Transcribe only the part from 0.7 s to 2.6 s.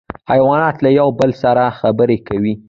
له یو بل سره خبرې کوي